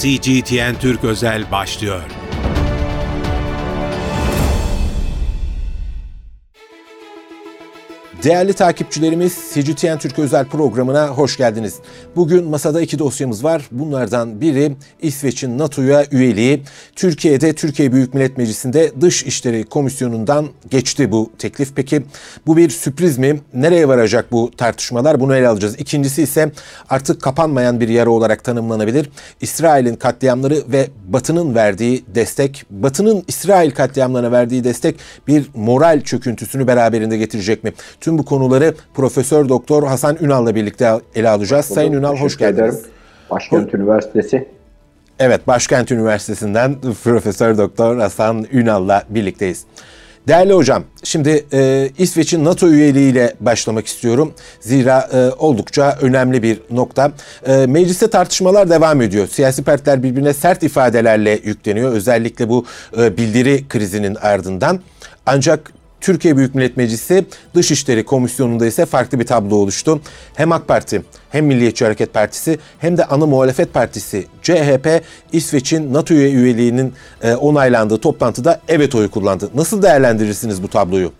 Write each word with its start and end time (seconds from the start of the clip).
CGTN 0.00 0.74
Türk 0.80 1.04
Özel 1.04 1.50
başlıyor. 1.50 2.02
Değerli 8.26 8.52
takipçilerimiz 8.52 9.38
CGTN 9.54 9.98
Türk 9.98 10.18
Özel 10.18 10.46
programına 10.46 11.08
hoş 11.08 11.36
geldiniz. 11.36 11.74
Bugün 12.16 12.44
masada 12.44 12.80
iki 12.80 12.98
dosyamız 12.98 13.44
var. 13.44 13.68
Bunlardan 13.70 14.40
biri 14.40 14.76
İsveç'in 15.02 15.58
NATO'ya 15.58 16.04
üyeliği. 16.10 16.62
Türkiye'de 16.96 17.52
Türkiye 17.52 17.92
Büyük 17.92 18.14
Millet 18.14 18.38
Meclisi'nde 18.38 18.92
Dış 19.00 19.22
İşleri 19.22 19.64
Komisyonu'ndan 19.64 20.48
geçti 20.70 21.12
bu 21.12 21.30
teklif. 21.38 21.72
Peki 21.76 22.02
bu 22.46 22.56
bir 22.56 22.70
sürpriz 22.70 23.18
mi? 23.18 23.40
Nereye 23.54 23.88
varacak 23.88 24.32
bu 24.32 24.50
tartışmalar? 24.56 25.20
Bunu 25.20 25.36
ele 25.36 25.48
alacağız. 25.48 25.80
İkincisi 25.80 26.22
ise 26.22 26.52
artık 26.88 27.22
kapanmayan 27.22 27.80
bir 27.80 27.88
yara 27.88 28.10
olarak 28.10 28.44
tanımlanabilir. 28.44 29.10
İsrail'in 29.40 29.96
katliamları 29.96 30.62
ve 30.68 30.88
Batı'nın 31.08 31.54
verdiği 31.54 32.04
destek, 32.14 32.64
Batı'nın 32.70 33.24
İsrail 33.28 33.70
katliamlarına 33.70 34.32
verdiği 34.32 34.64
destek 34.64 34.96
bir 35.28 35.50
moral 35.54 36.00
çöküntüsünü 36.00 36.66
beraberinde 36.66 37.16
getirecek 37.16 37.64
mi? 37.64 37.72
Tüm 38.00 38.15
bu 38.18 38.24
konuları 38.24 38.74
Profesör 38.94 39.48
Doktor 39.48 39.86
Hasan 39.86 40.16
Ünal'la 40.20 40.54
birlikte 40.54 41.00
ele 41.14 41.28
alacağız. 41.28 41.66
Sayın 41.66 41.92
Ünal 41.92 42.16
hoş 42.16 42.38
geldiniz. 42.38 42.74
Ederim. 42.74 42.90
Başkent 43.30 43.72
Ho- 43.72 43.76
Üniversitesi. 43.76 44.48
Evet, 45.18 45.46
Başkent 45.46 45.92
Üniversitesi'nden 45.92 46.76
Profesör 47.04 47.58
Doktor 47.58 47.98
Hasan 47.98 48.46
Ünal'la 48.52 49.02
birlikteyiz. 49.10 49.64
Değerli 50.28 50.52
hocam, 50.52 50.84
şimdi 51.04 51.46
e, 51.52 51.90
İsveç'in 51.98 52.44
NATO 52.44 52.68
üyeliğiyle 52.68 53.34
başlamak 53.40 53.86
istiyorum. 53.86 54.32
Zira 54.60 55.08
e, 55.12 55.30
oldukça 55.38 55.98
önemli 56.00 56.42
bir 56.42 56.60
nokta. 56.70 57.12
E, 57.46 57.66
mecliste 57.66 58.10
tartışmalar 58.10 58.70
devam 58.70 59.02
ediyor. 59.02 59.26
Siyasi 59.26 59.64
partiler 59.64 60.02
birbirine 60.02 60.32
sert 60.32 60.62
ifadelerle 60.62 61.40
yükleniyor. 61.44 61.92
Özellikle 61.92 62.48
bu 62.48 62.64
e, 62.98 63.16
bildiri 63.16 63.68
krizinin 63.68 64.14
ardından. 64.14 64.80
Ancak 65.26 65.72
Türkiye 66.06 66.36
Büyük 66.36 66.54
Millet 66.54 66.76
Meclisi 66.76 67.24
Dışişleri 67.54 68.04
Komisyonu'nda 68.04 68.66
ise 68.66 68.86
farklı 68.86 69.20
bir 69.20 69.26
tablo 69.26 69.56
oluştu. 69.56 70.00
Hem 70.34 70.52
AK 70.52 70.68
Parti 70.68 71.02
hem 71.30 71.46
Milliyetçi 71.46 71.84
Hareket 71.84 72.14
Partisi 72.14 72.58
hem 72.78 72.96
de 72.96 73.04
ana 73.04 73.26
muhalefet 73.26 73.74
partisi 73.74 74.24
CHP 74.42 74.88
İsveç'in 75.32 75.94
NATO 75.94 76.14
üyeliğinin 76.14 76.92
e, 77.22 77.34
onaylandığı 77.34 77.98
toplantıda 77.98 78.60
evet 78.68 78.94
oyu 78.94 79.10
kullandı. 79.10 79.50
Nasıl 79.54 79.82
değerlendirirsiniz 79.82 80.62
bu 80.62 80.68
tabloyu? 80.68 81.10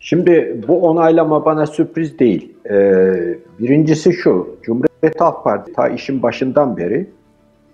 Şimdi 0.00 0.62
bu 0.68 0.88
onaylama 0.88 1.44
bana 1.44 1.66
sürpriz 1.66 2.18
değil. 2.18 2.52
Ee, 2.70 2.74
birincisi 3.58 4.12
şu, 4.12 4.56
Cumhuriyet 4.62 5.20
Halk 5.20 5.44
Partisi 5.44 5.76
ta 5.76 5.88
işin 5.88 6.22
başından 6.22 6.76
beri 6.76 7.10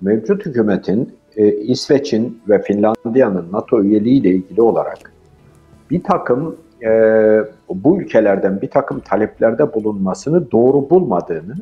mevcut 0.01 0.47
hükümetin 0.47 1.15
e, 1.37 1.53
İsveç'in 1.53 2.43
ve 2.49 2.63
Finlandiya'nın 2.63 3.53
NATO 3.53 3.83
üyeliği 3.83 4.21
ile 4.21 4.31
ilgili 4.31 4.63
olarak 4.63 5.13
bir 5.93 6.03
takım 6.03 6.57
e, 6.83 6.89
bu 7.69 8.01
ülkelerden 8.01 8.63
bir 8.63 8.71
takım 8.71 9.01
taleplerde 9.01 9.75
bulunmasını 9.75 10.51
doğru 10.51 10.91
bulmadığını 10.91 11.55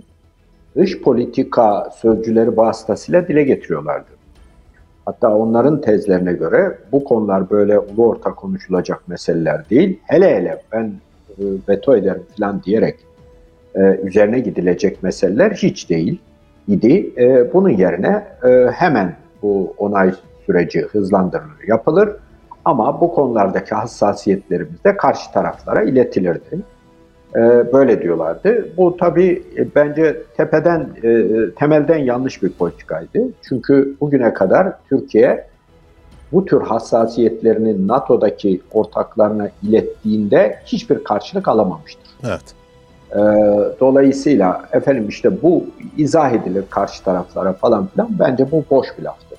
dış 0.76 1.02
politika 1.02 1.90
sözcüleri 1.96 2.56
vasıtasıyla 2.56 3.28
dile 3.28 3.42
getiriyorlardı. 3.42 4.10
Hatta 5.04 5.36
onların 5.36 5.80
tezlerine 5.80 6.32
göre 6.32 6.78
bu 6.92 7.04
konular 7.04 7.50
böyle 7.50 7.78
ulu 7.78 8.06
orta 8.06 8.34
konuşulacak 8.34 9.08
meseleler 9.08 9.70
değil. 9.70 10.00
Hele 10.04 10.36
hele 10.36 10.62
ben 10.72 10.92
e, 11.28 11.42
veto 11.68 11.96
ederim 11.96 12.22
falan 12.38 12.62
diyerek 12.62 12.96
e, 13.74 13.80
üzerine 13.80 14.40
gidilecek 14.40 15.02
meseleler 15.02 15.50
hiç 15.50 15.90
değil 15.90 16.20
idi. 16.68 17.12
E, 17.18 17.52
bunun 17.52 17.68
yerine 17.68 18.24
hemen 18.72 19.16
bu 19.42 19.74
onay 19.78 20.14
süreci 20.46 20.80
hızlandırılır, 20.80 21.68
yapılır 21.68 22.16
ama 22.64 23.00
bu 23.00 23.14
konulardaki 23.14 23.74
hassasiyetlerimiz 23.74 24.84
de 24.84 24.96
karşı 24.96 25.32
taraflara 25.32 25.82
iletilirdi. 25.82 26.60
Ee, 27.36 27.72
böyle 27.72 28.02
diyorlardı. 28.02 28.68
Bu 28.76 28.96
tabii 28.96 29.42
e, 29.56 29.74
bence 29.74 30.22
tepeden, 30.36 30.88
e, 31.02 31.24
temelden 31.54 31.98
yanlış 31.98 32.42
bir 32.42 32.48
politikaydı. 32.48 33.28
Çünkü 33.48 33.96
bugüne 34.00 34.34
kadar 34.34 34.72
Türkiye 34.88 35.46
bu 36.32 36.44
tür 36.44 36.60
hassasiyetlerini 36.60 37.88
NATO'daki 37.88 38.60
ortaklarına 38.72 39.50
ilettiğinde 39.62 40.58
hiçbir 40.64 41.04
karşılık 41.04 41.48
alamamıştır. 41.48 42.10
Evet. 42.24 42.54
Ee, 43.12 43.18
dolayısıyla 43.80 44.62
efendim 44.72 45.08
işte 45.08 45.42
bu 45.42 45.64
izah 45.96 46.32
edilir 46.32 46.64
karşı 46.70 47.04
taraflara 47.04 47.52
falan 47.52 47.86
filan 47.86 48.08
bence 48.18 48.50
bu 48.52 48.64
boş 48.70 48.88
bir 48.98 49.02
laftır. 49.02 49.38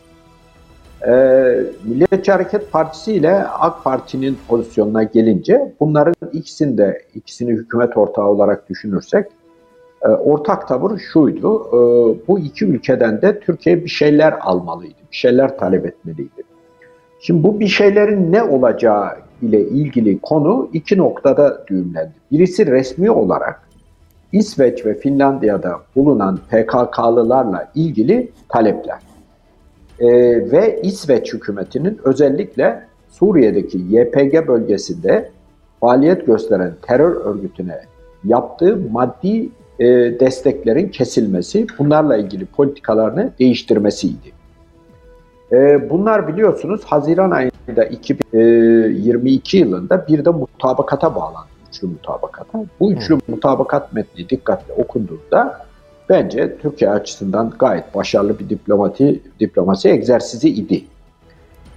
E, 1.07 1.12
Milliyetçi 1.84 2.31
Hareket 2.31 2.72
Partisi 2.72 3.13
ile 3.13 3.44
AK 3.44 3.84
Parti'nin 3.84 4.38
pozisyonuna 4.47 5.03
gelince 5.03 5.73
bunların 5.79 6.16
ikisinde 6.34 7.01
ikisini 7.16 7.51
hükümet 7.51 7.97
ortağı 7.97 8.28
olarak 8.28 8.69
düşünürsek 8.69 9.28
e, 10.01 10.07
ortak 10.07 10.67
tavır 10.67 11.00
şuydu. 11.00 11.67
E, 11.67 11.78
bu 12.28 12.39
iki 12.39 12.66
ülkeden 12.66 13.22
de 13.22 13.39
Türkiye 13.39 13.84
bir 13.84 13.89
şeyler 13.89 14.34
almalıydı, 14.41 15.00
bir 15.12 15.17
şeyler 15.17 15.57
talep 15.57 15.85
etmeliydi. 15.85 16.44
Şimdi 17.19 17.44
bu 17.44 17.59
bir 17.59 17.68
şeylerin 17.68 18.31
ne 18.31 18.44
olacağı 18.44 19.09
ile 19.41 19.62
ilgili 19.62 20.19
konu 20.19 20.69
iki 20.73 20.97
noktada 20.97 21.68
düğümlendi. 21.68 22.13
Birisi 22.31 22.66
resmi 22.66 23.12
olarak 23.12 23.62
İsveç 24.31 24.85
ve 24.85 24.94
Finlandiya'da 24.94 25.79
bulunan 25.95 26.39
PKK'lılarla 26.50 27.72
ilgili 27.75 28.31
talepler 28.50 29.10
e, 30.01 30.07
ve 30.51 30.81
İsveç 30.84 31.34
hükümetinin 31.34 32.00
özellikle 32.03 32.84
Suriye'deki 33.09 33.78
YPG 33.78 34.47
bölgesinde 34.47 35.29
faaliyet 35.79 36.25
gösteren 36.25 36.73
terör 36.81 37.25
örgütüne 37.25 37.81
yaptığı 38.23 38.78
maddi 38.91 39.50
e, 39.79 39.85
desteklerin 40.19 40.89
kesilmesi, 40.89 41.67
bunlarla 41.79 42.17
ilgili 42.17 42.45
politikalarını 42.45 43.31
değiştirmesiydi. 43.39 44.31
E, 45.51 45.89
bunlar 45.89 46.28
biliyorsunuz 46.28 46.83
Haziran 46.83 47.31
ayında 47.31 47.83
2022 47.85 49.57
yılında 49.57 50.07
bir 50.07 50.25
de 50.25 50.29
mutabakata 50.29 51.16
bağlandı, 51.16 51.47
üçlü 51.69 51.88
mutabakata. 51.88 52.66
Bu 52.79 52.91
üçlü 52.91 53.18
mutabakat 53.28 53.94
metni 53.94 54.29
dikkatle 54.29 54.73
okunduğunda 54.73 55.66
bence 56.11 56.57
Türkiye 56.61 56.91
açısından 56.91 57.53
gayet 57.59 57.95
başarılı 57.95 58.39
bir 58.39 58.49
diplomati 58.49 59.22
diplomasi 59.39 59.89
egzersizi 59.89 60.49
idi. 60.49 60.83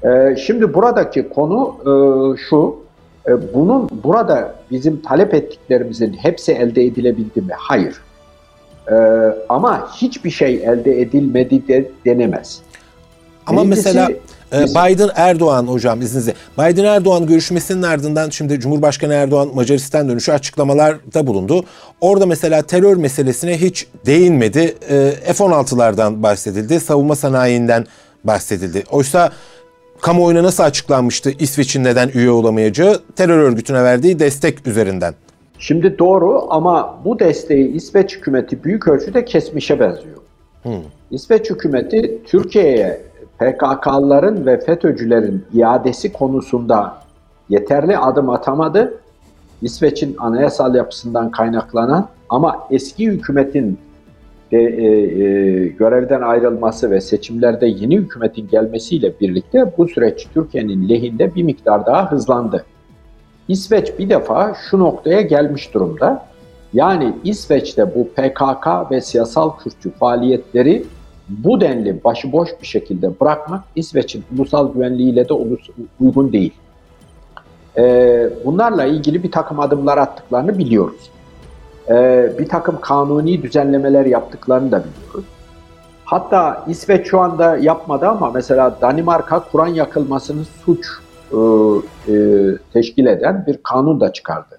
Ee, 0.04 0.36
şimdi 0.36 0.74
buradaki 0.74 1.28
konu 1.28 1.76
e, 1.80 1.92
şu, 2.36 2.76
e, 3.28 3.54
bunun 3.54 3.88
burada 4.04 4.54
bizim 4.70 5.02
talep 5.02 5.34
ettiklerimizin 5.34 6.12
hepsi 6.12 6.52
elde 6.52 6.84
edilebildi 6.84 7.40
mi? 7.40 7.52
Hayır. 7.56 8.00
E, 8.90 8.94
ama 9.48 9.92
hiçbir 9.92 10.30
şey 10.30 10.54
elde 10.54 11.00
edilmedi 11.00 11.68
de 11.68 11.90
denemez. 12.04 12.62
Ama 13.46 13.62
Birincisi, 13.62 13.88
mesela 13.88 14.10
ee, 14.10 14.16
Biden 14.62 15.10
Erdoğan 15.14 15.66
hocam 15.66 16.00
izninizle. 16.00 16.34
Biden 16.58 16.84
Erdoğan 16.84 17.26
görüşmesinin 17.26 17.82
ardından 17.82 18.30
şimdi 18.30 18.60
Cumhurbaşkanı 18.60 19.14
Erdoğan 19.14 19.50
Macaristan 19.54 20.08
dönüşü 20.08 20.32
açıklamalarda 20.32 21.26
bulundu. 21.26 21.64
Orada 22.00 22.26
mesela 22.26 22.62
terör 22.62 22.96
meselesine 22.96 23.60
hiç 23.60 23.86
değinmedi. 24.06 24.74
Ee, 24.90 25.12
F-16'lardan 25.32 26.22
bahsedildi. 26.22 26.80
Savunma 26.80 27.16
sanayinden 27.16 27.86
bahsedildi. 28.24 28.84
Oysa 28.90 29.32
kamuoyuna 30.00 30.42
nasıl 30.42 30.62
açıklanmıştı 30.62 31.30
İsveç'in 31.38 31.84
neden 31.84 32.10
üye 32.14 32.30
olamayacağı? 32.30 33.00
Terör 33.16 33.38
örgütüne 33.38 33.84
verdiği 33.84 34.18
destek 34.18 34.66
üzerinden. 34.66 35.14
Şimdi 35.58 35.98
doğru 35.98 36.46
ama 36.50 37.00
bu 37.04 37.18
desteği 37.18 37.72
İsveç 37.72 38.16
hükümeti 38.16 38.64
büyük 38.64 38.88
ölçüde 38.88 39.24
kesmişe 39.24 39.80
benziyor. 39.80 40.16
Hmm. 40.62 40.72
İsveç 41.10 41.50
hükümeti 41.50 42.18
Türkiye'ye 42.26 43.00
PKK'ların 43.44 44.46
ve 44.46 44.60
FETÖ'cülerin 44.60 45.44
iadesi 45.54 46.12
konusunda 46.12 46.96
yeterli 47.48 47.98
adım 47.98 48.30
atamadı. 48.30 48.94
İsveç'in 49.62 50.16
anayasal 50.18 50.74
yapısından 50.74 51.30
kaynaklanan 51.30 52.08
ama 52.28 52.66
eski 52.70 53.06
hükümetin 53.06 53.78
de, 54.52 54.58
e, 54.58 54.86
e, 54.86 55.66
görevden 55.68 56.20
ayrılması 56.20 56.90
ve 56.90 57.00
seçimlerde 57.00 57.66
yeni 57.66 57.96
hükümetin 57.96 58.48
gelmesiyle 58.48 59.12
birlikte 59.20 59.72
bu 59.78 59.88
süreç 59.88 60.28
Türkiye'nin 60.34 60.88
lehinde 60.88 61.34
bir 61.34 61.42
miktar 61.42 61.86
daha 61.86 62.12
hızlandı. 62.12 62.64
İsveç 63.48 63.98
bir 63.98 64.08
defa 64.08 64.56
şu 64.70 64.78
noktaya 64.78 65.20
gelmiş 65.20 65.74
durumda. 65.74 66.26
Yani 66.72 67.12
İsveç'te 67.24 67.94
bu 67.94 68.08
PKK 68.08 68.90
ve 68.90 69.00
siyasal 69.00 69.50
Kürtçü 69.58 69.90
faaliyetleri 69.90 70.84
bu 71.28 71.60
denli 71.60 72.04
başıboş 72.04 72.50
bir 72.62 72.66
şekilde 72.66 73.20
bırakmak 73.20 73.64
İsveç'in 73.76 74.24
ulusal 74.38 74.72
güvenliğiyle 74.72 75.28
de 75.28 75.34
uygun 76.00 76.32
değil. 76.32 76.52
Ee, 77.76 78.30
bunlarla 78.44 78.84
ilgili 78.84 79.22
bir 79.22 79.30
takım 79.30 79.60
adımlar 79.60 79.98
attıklarını 79.98 80.58
biliyoruz. 80.58 81.10
Ee, 81.88 82.32
bir 82.38 82.48
takım 82.48 82.80
kanuni 82.80 83.42
düzenlemeler 83.42 84.06
yaptıklarını 84.06 84.72
da 84.72 84.84
biliyoruz. 84.84 85.24
Hatta 86.04 86.64
İsveç 86.68 87.06
şu 87.06 87.20
anda 87.20 87.56
yapmadı 87.56 88.08
ama 88.08 88.30
mesela 88.30 88.78
Danimarka 88.80 89.44
Kur'an 89.52 89.66
yakılmasını 89.66 90.44
suç 90.44 90.86
e, 91.32 91.36
e, 92.12 92.16
teşkil 92.72 93.06
eden 93.06 93.44
bir 93.46 93.58
kanun 93.62 94.00
da 94.00 94.12
çıkardı. 94.12 94.58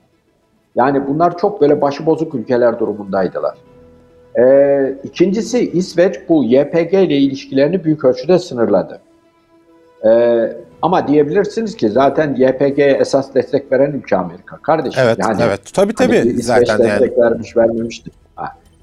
Yani 0.75 1.07
bunlar 1.07 1.37
çok 1.37 1.61
böyle 1.61 1.81
başıbozuk 1.81 2.35
ülkeler 2.35 2.79
durumundaydılar. 2.79 3.55
E, 4.39 4.95
ikincisi 5.03 5.71
İsveç 5.71 6.15
bu 6.29 6.43
YPG 6.43 6.93
ile 6.93 7.17
ilişkilerini 7.17 7.83
büyük 7.83 8.05
ölçüde 8.05 8.39
sınırladı. 8.39 9.01
E, 10.05 10.11
ama 10.81 11.07
diyebilirsiniz 11.07 11.75
ki 11.75 11.89
zaten 11.89 12.35
YPG'ye 12.35 12.91
esas 12.91 13.35
destek 13.35 13.71
veren 13.71 13.91
ülke 13.91 14.17
Amerika. 14.17 14.57
Kardeşim 14.57 15.03
evet, 15.05 15.17
yani. 15.19 15.41
Evet, 15.43 15.61
tabii 15.73 15.93
tabii. 15.93 16.17
Hani 16.17 16.41
zaten 16.41 16.79
destek 16.79 17.17
yani. 17.17 17.21
vermiş 17.21 17.57
vermemişti. 17.57 18.11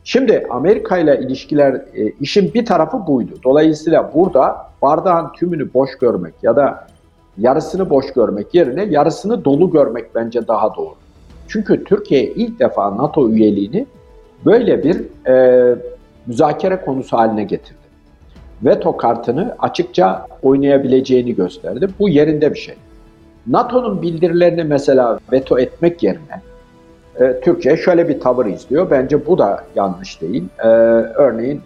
Şimdi 0.05 0.47
Amerika 0.51 0.99
ile 0.99 1.21
ilişkiler 1.21 1.75
e, 1.75 2.13
işin 2.21 2.55
bir 2.55 2.67
tarafı 2.67 3.07
buydu. 3.07 3.33
Dolayısıyla 3.45 4.11
burada 4.15 4.67
bardağın 4.83 5.33
tümünü 5.33 5.75
boş 5.75 5.99
görmek 5.99 6.35
ya 6.43 6.57
da 6.57 6.87
yarısını 7.39 7.91
boş 7.91 8.13
görmek 8.13 8.55
yerine 8.55 8.85
yarısını 8.85 9.45
dolu 9.45 9.71
görmek 9.71 10.15
bence 10.15 10.49
daha 10.49 10.75
doğru. 10.75 10.95
Çünkü 11.49 11.85
Türkiye 11.85 12.25
ilk 12.25 12.61
defa 12.61 12.97
NATO 12.97 13.31
üyeliğini 13.31 13.87
böyle 14.47 14.85
bir 14.85 15.29
e, 15.29 15.75
müzakere 16.27 16.81
konusu 16.81 17.17
haline 17.17 17.45
getirdi. 17.45 17.83
Veto 18.65 18.97
kartını 18.97 19.57
açıkça 19.59 20.27
oynayabileceğini 20.43 21.35
gösterdi. 21.35 21.89
Bu 21.99 22.09
yerinde 22.09 22.55
bir 22.55 22.59
şey. 22.59 22.75
NATO'nun 23.47 24.03
bildirilerini 24.03 24.65
mesela 24.65 25.19
veto 25.33 25.59
etmek 25.59 26.03
yerine 26.03 26.43
e, 27.21 27.41
Türkiye 27.41 27.77
şöyle 27.77 28.09
bir 28.09 28.21
tavır 28.21 28.47
izliyor. 28.47 28.91
Bence 28.91 29.27
bu 29.27 29.39
da 29.39 29.65
yanlış 29.75 30.21
değil. 30.21 30.45
E, 30.59 30.67
örneğin 30.67 31.61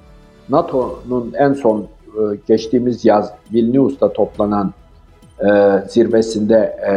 NATO'nun 0.49 1.33
en 1.39 1.53
son 1.53 1.81
e, 1.81 2.21
geçtiğimiz 2.49 3.05
yaz 3.05 3.33
Vilnius'ta 3.53 4.13
toplanan 4.13 4.73
e, 5.41 5.49
zirvesinde 5.89 6.77
e, 6.89 6.93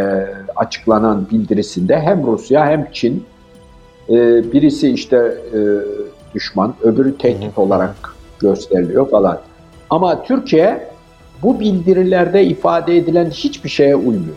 açıklanan 0.55 1.27
bildirisinde 1.31 1.99
hem 1.99 2.27
Rusya 2.27 2.65
hem 2.65 2.87
Çin 2.91 3.25
e, 4.09 4.43
birisi 4.53 4.89
işte 4.89 5.17
e, 5.53 5.57
düşman, 6.33 6.73
öbürü 6.83 7.17
tehdit 7.17 7.57
olarak 7.57 7.95
gösteriliyor 8.39 9.09
falan. 9.09 9.39
Ama 9.89 10.23
Türkiye 10.23 10.87
bu 11.43 11.59
bildirilerde 11.59 12.43
ifade 12.43 12.97
edilen 12.97 13.29
hiçbir 13.29 13.69
şeye 13.69 13.95
uymuyor. 13.95 14.35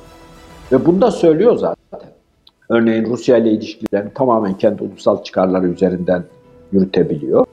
Ve 0.72 0.86
bunu 0.86 1.00
da 1.00 1.10
söylüyor 1.10 1.56
zaten. 1.56 2.00
Örneğin 2.68 3.04
Rusya 3.04 3.36
ile 3.36 3.50
ilişkilerini 3.50 4.10
tamamen 4.14 4.54
kendi 4.58 4.82
ulusal 4.82 5.22
çıkarları 5.22 5.66
üzerinden 5.66 6.24
yürütebiliyor. 6.72 7.46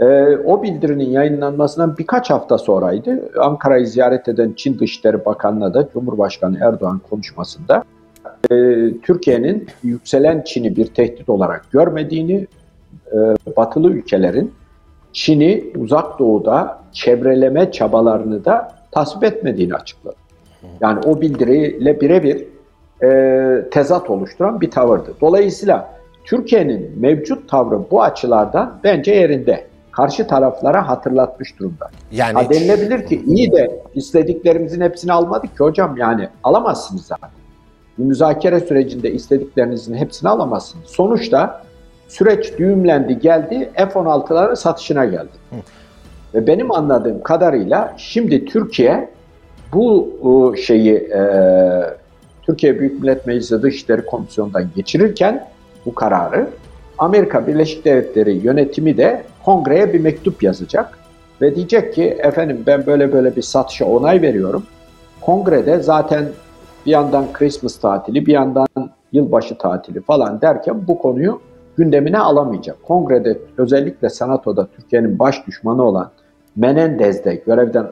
E, 0.00 0.36
o 0.36 0.62
bildirinin 0.62 1.10
yayınlanmasından 1.10 1.98
birkaç 1.98 2.30
hafta 2.30 2.58
sonraydı. 2.58 3.30
Ankara'yı 3.40 3.86
ziyaret 3.86 4.28
eden 4.28 4.52
Çin 4.56 4.78
Dışişleri 4.78 5.24
Bakanı'na 5.24 5.74
da 5.74 5.88
Cumhurbaşkanı 5.92 6.58
Erdoğan 6.62 7.00
konuşmasında 7.10 7.84
e, 8.50 8.54
Türkiye'nin 9.02 9.66
yükselen 9.82 10.42
Çin'i 10.42 10.76
bir 10.76 10.86
tehdit 10.86 11.28
olarak 11.28 11.70
görmediğini, 11.70 12.46
e, 13.12 13.16
batılı 13.56 13.90
ülkelerin 13.90 14.52
Çin'i 15.12 15.72
uzak 15.76 16.18
doğuda 16.18 16.78
çevreleme 16.92 17.72
çabalarını 17.72 18.44
da 18.44 18.72
tasvip 18.90 19.24
etmediğini 19.24 19.74
açıkladı. 19.74 20.16
Yani 20.80 21.00
o 21.06 21.20
bildiriyle 21.20 22.00
birebir 22.00 22.44
e, 23.02 23.70
tezat 23.70 24.10
oluşturan 24.10 24.60
bir 24.60 24.70
tavırdı. 24.70 25.14
Dolayısıyla 25.20 25.90
Türkiye'nin 26.24 26.92
mevcut 27.00 27.48
tavrı 27.48 27.90
bu 27.90 28.02
açılardan 28.02 28.80
bence 28.84 29.14
yerinde 29.14 29.66
karşı 29.90 30.26
taraflara 30.26 30.88
hatırlatmış 30.88 31.58
durumda. 31.58 31.90
Yani 32.12 32.34
ha, 32.34 32.50
denilebilir 32.50 33.06
ki 33.06 33.22
iyi 33.26 33.52
de 33.52 33.82
istediklerimizin 33.94 34.80
hepsini 34.80 35.12
almadık 35.12 35.56
ki 35.56 35.64
hocam 35.64 35.96
yani 35.96 36.28
alamazsınız 36.44 37.06
zaten. 37.06 37.30
Bir 37.98 38.04
müzakere 38.04 38.60
sürecinde 38.60 39.12
istediklerinizin 39.12 39.94
hepsini 39.94 40.30
alamazsınız. 40.30 40.86
Sonuçta 40.86 41.62
süreç 42.08 42.58
düğümlendi 42.58 43.18
geldi 43.18 43.70
F-16'ların 43.74 44.56
satışına 44.56 45.04
geldi. 45.04 45.28
Hı. 45.50 45.56
Ve 46.34 46.46
benim 46.46 46.72
anladığım 46.72 47.22
kadarıyla 47.22 47.94
şimdi 47.96 48.44
Türkiye 48.44 49.08
bu 49.72 50.54
şeyi 50.66 50.94
e, 50.94 51.20
Türkiye 52.42 52.80
Büyük 52.80 53.00
Millet 53.00 53.26
Meclisi 53.26 53.62
Dışişleri 53.62 54.06
Komisyonu'ndan 54.06 54.68
geçirirken 54.76 55.48
bu 55.86 55.94
kararı 55.94 56.48
Amerika 56.98 57.46
Birleşik 57.46 57.84
Devletleri 57.84 58.32
yönetimi 58.32 58.96
de 58.96 59.22
kongreye 59.44 59.92
bir 59.92 60.00
mektup 60.00 60.42
yazacak 60.42 60.98
ve 61.40 61.54
diyecek 61.56 61.94
ki 61.94 62.04
efendim 62.18 62.62
ben 62.66 62.86
böyle 62.86 63.12
böyle 63.12 63.36
bir 63.36 63.42
satışa 63.42 63.84
onay 63.84 64.22
veriyorum. 64.22 64.62
Kongrede 65.20 65.80
zaten 65.80 66.24
bir 66.86 66.90
yandan 66.90 67.24
Christmas 67.32 67.76
tatili 67.76 68.26
bir 68.26 68.32
yandan 68.32 68.68
yılbaşı 69.12 69.58
tatili 69.58 70.00
falan 70.00 70.40
derken 70.40 70.88
bu 70.88 70.98
konuyu 70.98 71.40
gündemine 71.76 72.18
alamayacak. 72.18 72.82
Kongrede 72.82 73.38
özellikle 73.58 74.08
Senato'da 74.08 74.66
Türkiye'nin 74.66 75.18
baş 75.18 75.46
düşmanı 75.46 75.82
olan 75.82 76.10
Menendez'de 76.56 77.34
görevden 77.34 77.86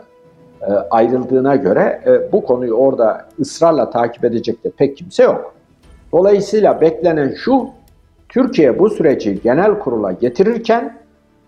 e, 0.63 0.73
ayrıldığına 0.91 1.57
göre 1.57 2.01
e, 2.07 2.33
bu 2.33 2.45
konuyu 2.45 2.75
orada 2.75 3.29
ısrarla 3.41 3.91
takip 3.91 4.25
edecek 4.25 4.65
de 4.65 4.71
pek 4.71 4.97
kimse 4.97 5.23
yok. 5.23 5.55
Dolayısıyla 6.13 6.81
beklenen 6.81 7.35
şu, 7.37 7.69
Türkiye 8.29 8.79
bu 8.79 8.91
süreci 8.91 9.43
genel 9.43 9.79
kurula 9.79 10.13
getirirken, 10.13 10.99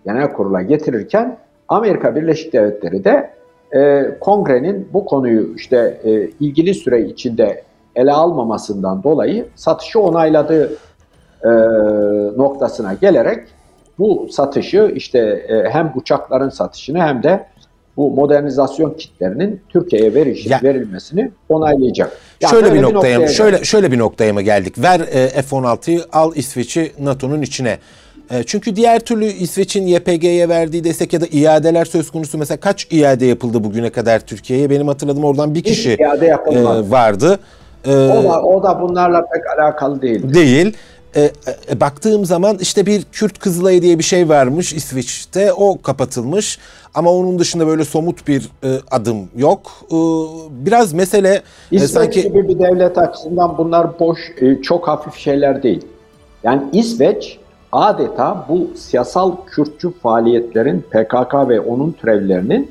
genel 0.06 0.32
kurula 0.32 0.62
getirirken 0.62 1.38
Amerika 1.69 2.17
Birleşik 2.17 2.52
Devletleri 2.52 3.05
de 3.05 3.31
e, 3.75 4.06
kongrenin 4.20 4.88
bu 4.93 5.05
konuyu 5.05 5.55
işte 5.56 6.00
e, 6.05 6.31
ilgili 6.41 6.75
süre 6.75 7.03
içinde 7.03 7.62
ele 7.97 8.12
almamasından 8.12 9.03
dolayı 9.03 9.47
satışı 9.55 10.00
onayladığı 10.00 10.73
e, 11.44 11.50
noktasına 12.37 12.94
gelerek 12.94 13.49
bu 13.99 14.29
satışı 14.31 14.93
işte 14.94 15.19
e, 15.19 15.70
hem 15.70 15.93
uçakların 15.97 16.49
satışını 16.49 16.99
hem 16.99 17.23
de 17.23 17.47
bu 17.97 18.11
modernizasyon 18.11 18.94
kitlerinin 18.94 19.61
Türkiye'ye 19.69 20.14
veriş, 20.14 20.47
ya. 20.47 20.61
verilmesini 20.62 21.31
onaylayacak. 21.49 22.19
Yani 22.41 22.50
şöyle 22.50 22.75
bir 22.75 22.82
noktaya, 22.82 23.19
noktaya 23.19 23.35
şöyle 23.35 23.64
şöyle 23.64 23.93
bir 23.93 23.99
noktaya 23.99 24.32
mı 24.32 24.43
geldik? 24.43 24.79
Ver 24.79 25.00
e, 25.00 25.29
F-16'yı 25.29 26.05
al 26.12 26.32
İsveç'i 26.35 26.93
NATO'nun 26.99 27.43
içine. 27.43 27.79
E, 28.30 28.42
çünkü 28.42 28.76
diğer 28.76 29.00
türlü 29.00 29.25
İsveç'in 29.25 29.86
YPG'ye 29.86 30.48
verdiği 30.48 30.84
destek 30.84 31.12
ya 31.12 31.20
da 31.20 31.26
iadeler 31.32 31.84
söz 31.84 32.10
konusu 32.10 32.38
mesela 32.38 32.60
kaç 32.60 32.86
iade 32.90 33.26
yapıldı 33.26 33.64
bugüne 33.64 33.90
kadar 33.90 34.20
Türkiye'ye? 34.20 34.70
Benim 34.70 34.88
hatırladığım 34.88 35.25
oradan 35.25 35.54
bir 35.54 35.62
kişi 35.62 35.90
e, 35.90 36.90
vardı. 36.90 37.38
E, 37.85 37.94
o 37.94 38.25
da 38.25 38.42
o 38.42 38.62
da 38.62 38.80
bunlarla 38.80 39.26
pek 39.26 39.42
alakalı 39.58 40.02
değil. 40.02 40.35
Değil. 40.35 40.76
E, 41.16 41.30
e, 41.70 41.80
baktığım 41.80 42.25
zaman 42.25 42.58
işte 42.61 42.87
bir 42.87 43.04
Kürt 43.12 43.38
Kızılayı 43.38 43.82
diye 43.82 43.99
bir 43.99 44.04
şey 44.04 44.28
varmış 44.28 44.73
İsveç'te. 44.73 45.52
O 45.52 45.82
kapatılmış. 45.82 46.58
Ama 46.94 47.12
onun 47.12 47.38
dışında 47.38 47.66
böyle 47.66 47.85
somut 47.85 48.28
bir 48.28 48.50
e, 48.64 48.68
adım 48.90 49.28
yok. 49.37 49.61
E, 49.90 49.97
biraz 50.50 50.92
mesele 50.92 51.35
e, 51.35 51.42
İsveç 51.70 51.90
sanki... 51.90 52.23
gibi 52.23 52.49
bir 52.49 52.58
devlet 52.58 52.99
açısından 52.99 53.58
bunlar 53.58 53.99
boş, 54.00 54.18
e, 54.40 54.62
çok 54.62 54.88
hafif 54.88 55.14
şeyler 55.14 55.62
değil. 55.62 55.85
Yani 56.44 56.62
İsveç 56.73 57.38
adeta 57.72 58.46
bu 58.48 58.70
siyasal 58.76 59.37
Kürtçü 59.46 59.92
faaliyetlerin 60.02 60.80
PKK 60.80 61.34
ve 61.48 61.60
onun 61.60 61.92
türevlerinin 61.92 62.70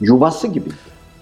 yuvası 0.00 0.46
gibi. 0.46 0.70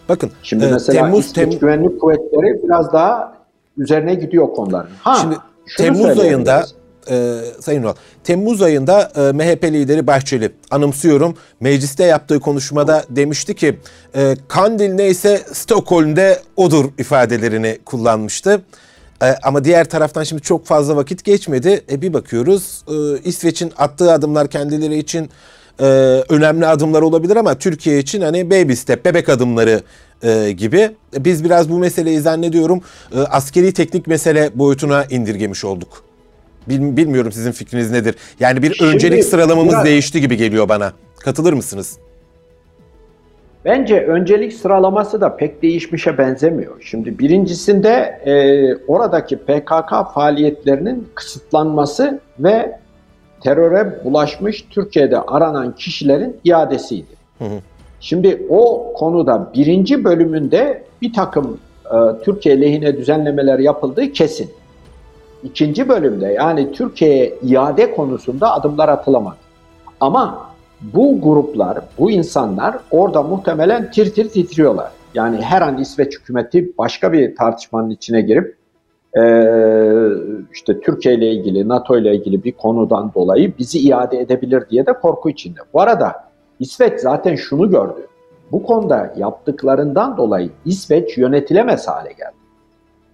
Bakın 0.09 0.31
şimdi 0.43 0.65
e, 0.65 0.71
mesela 0.71 1.01
Temmuz, 1.01 1.27
İsveç 1.27 1.51
Tem... 1.51 1.61
Güvenlik 1.61 2.01
Kuvvetleri 2.01 2.63
biraz 2.63 2.93
daha 2.93 3.35
üzerine 3.79 4.15
gidiyor 4.15 4.49
konuların. 4.55 4.91
Ha, 5.03 5.17
şimdi 5.21 5.37
Temmuz 5.79 6.19
ayında 6.19 6.65
e, 7.11 7.41
Sayın 7.61 7.83
Ural, 7.83 7.95
Temmuz 8.25 8.63
ayında 8.63 9.13
e, 9.17 9.33
MHP 9.33 9.65
lideri 9.65 10.07
Bahçeli 10.07 10.53
anımsıyorum 10.71 11.37
mecliste 11.61 12.05
yaptığı 12.05 12.41
konuşmada 12.41 13.05
demişti 13.11 13.55
ki 13.55 13.79
e, 14.17 14.37
Kandil 14.49 14.95
neyse 14.95 15.41
Stockholm'de 15.53 16.41
odur 16.57 16.85
ifadelerini 16.99 17.79
kullanmıştı. 17.85 18.63
E, 19.23 19.27
ama 19.43 19.65
diğer 19.65 19.89
taraftan 19.89 20.23
şimdi 20.23 20.43
çok 20.43 20.67
fazla 20.67 20.97
vakit 20.97 21.25
geçmedi. 21.25 21.85
E, 21.91 22.03
bir 22.03 22.13
bakıyoruz 22.13 22.83
e, 22.89 23.23
İsveç'in 23.25 23.73
attığı 23.79 24.13
adımlar 24.13 24.49
kendileri 24.49 24.99
için 24.99 25.31
e, 25.81 25.85
önemli 26.29 26.67
adımlar 26.67 27.03
olabilir 27.03 27.37
ama 27.37 27.59
Türkiye 27.59 27.99
için 27.99 28.21
hani 28.21 28.51
baby 28.51 28.73
step, 28.73 29.05
bebek 29.05 29.29
adımları 29.29 29.83
e, 30.23 30.53
gibi. 30.53 30.91
Biz 31.19 31.45
biraz 31.45 31.71
bu 31.71 31.79
meseleyi 31.79 32.21
zannediyorum 32.21 32.81
e, 33.15 33.19
askeri 33.19 33.73
teknik 33.73 34.07
mesele 34.07 34.51
boyutuna 34.55 35.05
indirgemiş 35.05 35.65
olduk. 35.65 36.05
Bil, 36.69 36.97
bilmiyorum 36.97 37.33
sizin 37.33 37.53
fikriniz 37.53 37.91
nedir? 37.91 38.15
Yani 38.41 38.63
bir 38.63 38.75
Şimdi, 38.75 38.91
öncelik 38.91 39.25
sıralamamız 39.25 39.73
biraz, 39.73 39.85
değişti 39.85 40.21
gibi 40.21 40.37
geliyor 40.37 40.69
bana. 40.69 40.93
Katılır 41.21 41.53
mısınız? 41.53 41.97
Bence 43.65 44.01
öncelik 44.01 44.53
sıralaması 44.53 45.21
da 45.21 45.37
pek 45.37 45.63
değişmişe 45.63 46.19
benzemiyor. 46.19 46.83
Şimdi 46.83 47.19
birincisinde 47.19 47.91
e, 48.27 48.35
oradaki 48.87 49.37
PKK 49.37 50.15
faaliyetlerinin 50.15 51.09
kısıtlanması 51.15 52.21
ve 52.39 52.79
teröre 53.41 54.05
bulaşmış 54.05 54.65
Türkiye'de 54.71 55.21
aranan 55.21 55.75
kişilerin 55.75 56.37
iadesiydi. 56.45 57.15
Hı 57.39 57.45
hı. 57.45 57.59
Şimdi 58.01 58.47
o 58.51 58.93
konuda 58.97 59.51
birinci 59.55 60.05
bölümünde 60.05 60.85
bir 61.03 61.13
takım 61.13 61.59
e, 61.87 61.97
Türkiye 62.25 62.61
lehine 62.61 62.97
düzenlemeler 62.97 63.59
yapıldığı 63.59 64.13
kesin. 64.13 64.51
İkinci 65.43 65.89
bölümde 65.89 66.27
yani 66.27 66.73
Türkiye'ye 66.73 67.35
iade 67.43 67.95
konusunda 67.95 68.55
adımlar 68.55 68.89
atılamadı. 68.89 69.37
Ama 70.01 70.54
bu 70.93 71.21
gruplar, 71.21 71.79
bu 71.99 72.11
insanlar 72.11 72.77
orada 72.91 73.23
muhtemelen 73.23 73.91
tir 73.91 74.15
tir 74.15 74.29
titriyorlar. 74.29 74.91
Yani 75.15 75.43
her 75.43 75.63
an 75.63 75.79
İsveç 75.79 76.19
hükümeti 76.19 76.73
başka 76.79 77.13
bir 77.13 77.37
tartışmanın 77.37 77.91
içine 77.91 78.21
girip 78.21 78.57
e, 79.17 79.23
işte 80.53 80.81
Türkiye 80.81 81.15
ile 81.15 81.33
ilgili, 81.33 81.69
NATO 81.69 81.99
ile 81.99 82.17
ilgili 82.17 82.45
bir 82.45 82.53
konudan 82.53 83.13
dolayı 83.15 83.53
bizi 83.59 83.79
iade 83.79 84.21
edebilir 84.21 84.63
diye 84.71 84.87
de 84.87 84.93
korku 84.93 85.31
içinde. 85.31 85.61
Bu 85.75 85.81
arada 85.81 86.13
İsveç 86.61 87.01
zaten 87.01 87.35
şunu 87.35 87.71
gördü. 87.71 88.07
Bu 88.53 88.63
konuda 88.63 89.15
yaptıklarından 89.17 90.17
dolayı 90.17 90.51
İsveç 90.65 91.19
yönetilemez 91.19 91.89
hale 91.89 92.13
geldi. 92.13 92.35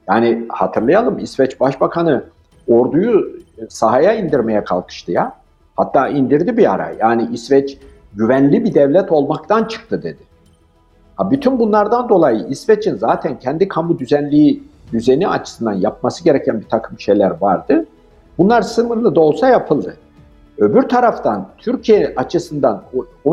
Yani 0.08 0.46
hatırlayalım 0.48 1.18
İsveç 1.18 1.60
Başbakanı 1.60 2.24
orduyu 2.68 3.40
sahaya 3.68 4.14
indirmeye 4.14 4.64
kalkıştı 4.64 5.12
ya. 5.12 5.39
Hatta 5.80 6.08
indirdi 6.08 6.56
bir 6.56 6.74
ara. 6.74 6.92
Yani 7.00 7.28
İsveç 7.32 7.78
güvenli 8.14 8.64
bir 8.64 8.74
devlet 8.74 9.12
olmaktan 9.12 9.64
çıktı 9.64 10.02
dedi. 10.02 10.22
Ha, 11.16 11.30
bütün 11.30 11.58
bunlardan 11.58 12.08
dolayı 12.08 12.46
İsveç'in 12.48 12.96
zaten 12.96 13.38
kendi 13.38 13.68
kamu 13.68 13.98
düzenliği 13.98 14.62
düzeni 14.92 15.28
açısından 15.28 15.72
yapması 15.72 16.24
gereken 16.24 16.60
bir 16.60 16.68
takım 16.68 17.00
şeyler 17.00 17.40
vardı. 17.40 17.86
Bunlar 18.38 18.62
sınırlı 18.62 19.14
da 19.14 19.20
olsa 19.20 19.48
yapıldı. 19.48 19.96
Öbür 20.58 20.82
taraftan 20.82 21.48
Türkiye 21.58 22.12
açısından 22.16 22.82
e, 22.94 23.30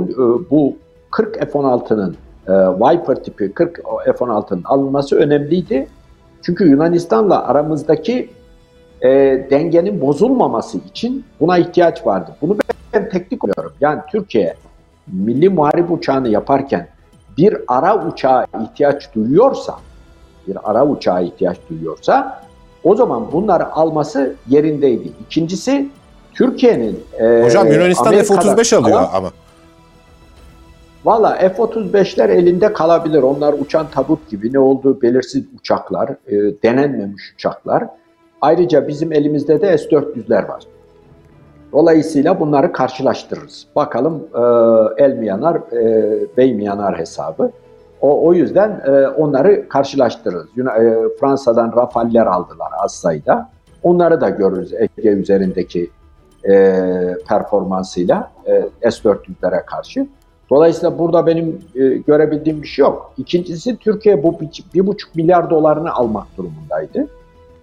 bu 0.52 0.76
40 1.12 1.36
F-16'nın 1.52 2.16
e, 2.48 2.52
Viper 2.54 3.24
tipi 3.24 3.54
40 3.54 3.76
F-16'nın 4.06 4.64
alınması 4.66 5.16
önemliydi. 5.16 5.88
Çünkü 6.42 6.70
Yunanistan'la 6.70 7.48
aramızdaki 7.48 8.30
e, 9.02 9.10
dengenin 9.52 10.02
bozulmaması 10.02 10.78
için 10.78 11.26
buna 11.40 11.58
ihtiyaç 11.58 12.06
vardı. 12.06 12.36
Bunu 12.42 12.58
ben 12.94 13.10
teknik 13.10 13.44
oluyorum. 13.44 13.74
Yani 13.82 14.02
Türkiye 14.12 14.56
milli 15.08 15.50
muharip 15.50 15.92
uçağını 15.92 16.30
yaparken 16.30 16.88
bir 17.38 17.58
ara 17.68 18.08
uçağa 18.08 18.46
ihtiyaç 18.64 19.16
duyuyorsa, 19.16 19.76
bir 20.48 20.58
ara 20.64 20.88
uçağa 20.88 21.20
ihtiyaç 21.20 21.58
duyuyorsa 21.70 22.42
o 22.84 22.96
zaman 22.96 23.32
bunları 23.32 23.72
alması 23.72 24.36
yerindeydi. 24.48 25.12
İkincisi 25.26 25.90
Türkiye'nin 26.34 27.00
e, 27.20 27.44
Hocam 27.44 27.72
Yunanistan 27.72 28.14
F-35 28.14 28.76
alıyor 28.76 29.00
alan, 29.00 29.10
ama. 29.14 29.32
Valla 31.06 31.36
F-35'ler 31.36 32.32
elinde 32.32 32.74
kalabilir. 32.74 33.24
Onlar 33.24 33.54
uçan 33.54 33.88
tabut 33.92 34.30
gibi 34.30 34.54
ne 34.54 34.60
olduğu 34.60 35.02
belirsiz 35.02 35.44
uçaklar, 35.60 36.10
e, 36.10 36.36
denenmemiş 36.64 37.34
uçaklar. 37.34 37.84
Ayrıca 38.42 38.88
bizim 38.88 39.14
elimizde 39.14 39.62
de 39.62 39.78
S-400'ler 39.78 40.48
var. 40.48 40.64
Dolayısıyla 41.72 42.40
bunları 42.40 42.72
karşılaştırırız. 42.72 43.68
Bakalım 43.76 44.28
e, 44.36 44.42
el 45.04 45.14
mi 45.14 45.26
yanar, 45.26 45.56
e, 45.56 46.38
bey 46.38 46.54
mi 46.54 46.64
yanar 46.64 47.00
hesabı. 47.00 47.52
O, 48.02 48.28
o 48.28 48.34
yüzden 48.34 48.82
e, 48.86 49.08
onları 49.08 49.70
karşılaştırırız. 49.70 50.48
E, 50.58 50.94
Fransa'dan 51.20 51.74
Rafale'ler 51.78 52.26
aldılar 52.26 52.70
az 52.84 52.96
sayıda. 52.96 53.50
Onları 53.84 54.22
da 54.22 54.30
görürüz 54.30 54.74
Ege 54.74 55.10
üzerindeki 55.10 55.90
e, 56.50 56.84
performansıyla 57.28 58.32
e, 58.46 58.92
S-400'lere 58.92 59.66
karşı. 59.66 60.08
Dolayısıyla 60.50 61.00
burada 61.00 61.28
benim 61.28 61.62
e, 61.76 61.88
görebildiğim 61.88 62.62
bir 62.62 62.68
şey 62.68 62.84
yok. 62.84 63.14
İkincisi 63.18 63.78
Türkiye 63.78 64.24
bu 64.24 64.40
bir, 64.40 64.64
bir 64.74 64.88
buçuk 64.88 65.16
milyar 65.16 65.50
dolarını 65.50 65.94
almak 65.94 66.28
durumundaydı. 66.38 67.08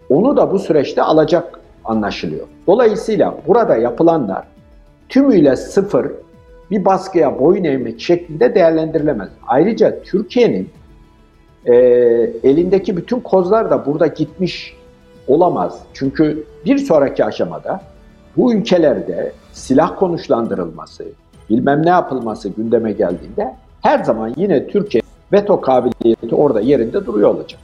Onu 0.09 0.37
da 0.37 0.53
bu 0.53 0.59
süreçte 0.59 1.03
alacak 1.03 1.61
anlaşılıyor. 1.85 2.47
Dolayısıyla 2.67 3.35
burada 3.47 3.77
yapılanlar 3.77 4.45
tümüyle 5.09 5.57
sıfır 5.57 6.13
bir 6.71 6.85
baskıya 6.85 7.39
boyun 7.41 7.65
eğmek 7.65 8.01
şeklinde 8.01 8.55
değerlendirilemez. 8.55 9.29
Ayrıca 9.47 10.03
Türkiye'nin 10.03 10.71
e, 11.67 11.75
elindeki 12.43 12.97
bütün 12.97 13.21
kozlar 13.21 13.71
da 13.71 13.87
burada 13.87 14.07
gitmiş 14.07 14.77
olamaz. 15.29 15.79
Çünkü 15.95 16.45
bir 16.65 16.79
sonraki 16.79 17.25
aşamada 17.25 17.81
bu 18.37 18.55
ülkelerde 18.55 19.33
silah 19.53 19.97
konuşlandırılması, 19.97 21.05
bilmem 21.51 21.87
ne 21.87 21.91
yapılması 21.91 22.49
gündeme 22.49 22.93
geldiğinde 22.93 23.55
her 23.83 24.05
zaman 24.05 24.35
yine 24.37 24.67
Türkiye 24.67 25.03
veto 25.33 25.61
kabiliyeti 25.61 26.35
orada 26.35 26.61
yerinde 26.61 27.07
duruyor 27.07 27.35
olacak. 27.35 27.61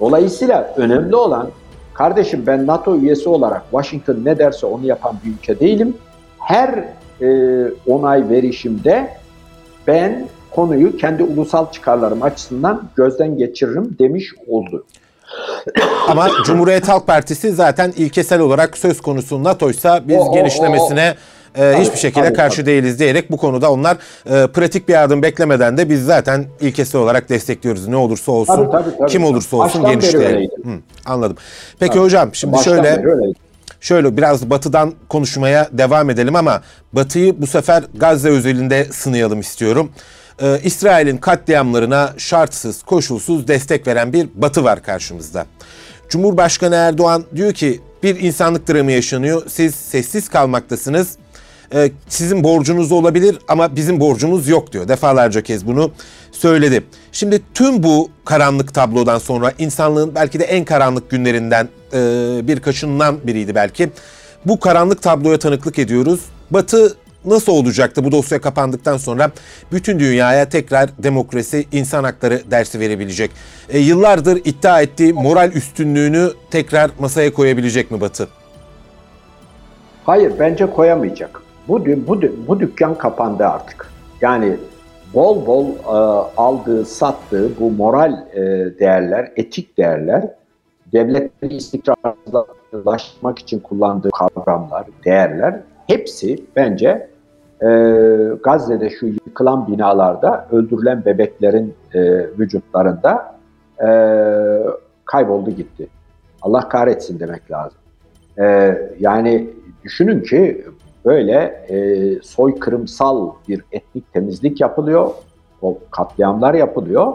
Dolayısıyla 0.00 0.74
önemli 0.76 1.16
olan 1.16 1.50
kardeşim 1.94 2.42
ben 2.46 2.66
NATO 2.66 2.96
üyesi 2.96 3.28
olarak 3.28 3.62
Washington 3.70 4.24
ne 4.24 4.38
derse 4.38 4.66
onu 4.66 4.86
yapan 4.86 5.16
bir 5.24 5.30
ülke 5.30 5.60
değilim. 5.60 5.96
Her 6.38 6.84
e, 7.22 7.28
onay 7.86 8.28
verişimde 8.28 9.08
ben 9.86 10.28
konuyu 10.50 10.96
kendi 10.96 11.22
ulusal 11.22 11.72
çıkarlarım 11.72 12.22
açısından 12.22 12.82
gözden 12.96 13.38
geçiririm 13.38 13.96
demiş 13.98 14.34
oldu. 14.46 14.84
Ama 16.08 16.28
Cumhuriyet 16.44 16.88
Halk 16.88 17.06
Partisi 17.06 17.50
zaten 17.52 17.92
ilkesel 17.96 18.40
olarak 18.40 18.78
söz 18.78 19.00
konusu 19.00 19.44
NATO'ysa 19.44 20.08
biz 20.08 20.18
o, 20.18 20.32
genişlemesine 20.32 21.08
o, 21.08 21.12
o. 21.12 21.39
E, 21.58 21.74
hiçbir 21.80 21.98
şekilde 21.98 22.24
tabii, 22.24 22.36
karşı 22.36 22.56
tabii. 22.56 22.66
değiliz 22.66 22.98
diyerek 22.98 23.30
bu 23.30 23.36
konuda 23.36 23.72
onlar 23.72 23.96
e, 24.26 24.46
pratik 24.46 24.88
bir 24.88 25.02
adım 25.02 25.22
beklemeden 25.22 25.76
de 25.76 25.90
biz 25.90 26.04
zaten 26.04 26.44
ilkesel 26.60 27.00
olarak 27.00 27.28
destekliyoruz. 27.28 27.88
Ne 27.88 27.96
olursa 27.96 28.32
olsun, 28.32 28.54
tabii, 28.56 28.70
tabii, 28.70 28.96
tabii. 28.98 29.10
kim 29.10 29.24
olursa 29.24 29.56
olsun 29.56 29.84
genişleyelim. 29.84 30.50
anladım. 31.06 31.36
Peki 31.78 31.92
tabii. 31.92 32.02
hocam 32.02 32.30
şimdi 32.32 32.52
Baştan 32.52 32.74
şöyle 32.74 33.02
şöyle 33.80 34.16
biraz 34.16 34.50
batıdan 34.50 34.94
konuşmaya 35.08 35.68
devam 35.72 36.10
edelim 36.10 36.36
ama 36.36 36.62
batıyı 36.92 37.42
bu 37.42 37.46
sefer 37.46 37.84
Gazze 37.94 38.28
özelinde 38.28 38.84
sınayalım 38.84 39.40
istiyorum 39.40 39.90
e, 40.42 40.60
İsrail'in 40.64 41.16
katliamlarına 41.16 42.14
şartsız, 42.18 42.82
koşulsuz 42.82 43.48
destek 43.48 43.86
veren 43.86 44.12
bir 44.12 44.28
batı 44.34 44.64
var 44.64 44.82
karşımızda. 44.82 45.46
Cumhurbaşkanı 46.08 46.74
Erdoğan 46.74 47.24
diyor 47.36 47.52
ki 47.52 47.80
bir 48.02 48.20
insanlık 48.20 48.68
dramı 48.68 48.92
yaşanıyor. 48.92 49.42
Siz 49.48 49.74
sessiz 49.74 50.28
kalmaktasınız. 50.28 51.16
Ee, 51.74 51.90
sizin 52.08 52.44
borcunuz 52.44 52.92
olabilir 52.92 53.38
ama 53.48 53.76
bizim 53.76 54.00
borcumuz 54.00 54.48
yok 54.48 54.72
diyor. 54.72 54.88
Defalarca 54.88 55.42
kez 55.42 55.66
bunu 55.66 55.90
söyledi. 56.32 56.84
Şimdi 57.12 57.40
tüm 57.54 57.82
bu 57.82 58.10
karanlık 58.24 58.74
tablodan 58.74 59.18
sonra 59.18 59.52
insanlığın 59.58 60.14
belki 60.14 60.40
de 60.40 60.44
en 60.44 60.64
karanlık 60.64 61.10
günlerinden 61.10 61.68
e, 61.92 61.98
birkaçından 62.48 63.26
biriydi 63.26 63.54
belki. 63.54 63.90
Bu 64.46 64.60
karanlık 64.60 65.02
tabloya 65.02 65.38
tanıklık 65.38 65.78
ediyoruz. 65.78 66.20
Batı 66.50 66.96
nasıl 67.24 67.52
olacaktı 67.52 68.04
bu 68.04 68.12
dosya 68.12 68.40
kapandıktan 68.40 68.96
sonra 68.96 69.30
bütün 69.72 70.00
dünyaya 70.00 70.48
tekrar 70.48 70.90
demokrasi, 70.98 71.66
insan 71.72 72.04
hakları 72.04 72.50
dersi 72.50 72.80
verebilecek? 72.80 73.30
E, 73.68 73.78
yıllardır 73.78 74.40
iddia 74.44 74.82
ettiği 74.82 75.12
moral 75.12 75.52
üstünlüğünü 75.52 76.30
tekrar 76.50 76.90
masaya 76.98 77.32
koyabilecek 77.32 77.90
mi 77.90 78.00
Batı? 78.00 78.28
Hayır, 80.04 80.32
bence 80.38 80.70
koyamayacak. 80.70 81.42
Bu, 81.70 81.86
bu, 81.86 82.22
bu 82.48 82.60
dükkan 82.60 82.94
kapandı 82.98 83.46
artık. 83.46 83.86
Yani 84.20 84.56
bol 85.14 85.46
bol 85.46 85.66
e, 85.66 85.96
aldığı, 86.36 86.84
sattığı 86.84 87.60
bu 87.60 87.70
moral 87.70 88.12
e, 88.34 88.40
değerler, 88.78 89.32
etik 89.36 89.78
değerler, 89.78 90.28
devletleri 90.92 91.54
istikrarlaştırmak 91.54 93.38
için 93.38 93.60
kullandığı 93.60 94.10
kavramlar, 94.10 94.86
değerler 95.04 95.60
hepsi 95.86 96.44
bence 96.56 97.08
e, 97.62 97.66
Gazze'de 98.44 98.90
şu 98.90 99.06
yıkılan 99.06 99.66
binalarda 99.66 100.48
öldürülen 100.52 101.04
bebeklerin 101.04 101.74
e, 101.94 102.00
vücutlarında 102.38 103.34
e, 103.78 103.88
kayboldu 105.04 105.50
gitti. 105.50 105.88
Allah 106.42 106.68
kahretsin 106.68 107.20
demek 107.20 107.50
lazım. 107.50 107.78
E, 108.38 108.76
yani 109.00 109.50
düşünün 109.84 110.22
ki 110.22 110.64
böyle 111.04 111.34
e, 111.68 112.22
soykırımsal 112.22 113.30
bir 113.48 113.64
etnik 113.72 114.12
temizlik 114.12 114.60
yapılıyor, 114.60 115.10
o 115.62 115.78
katliamlar 115.90 116.54
yapılıyor 116.54 117.12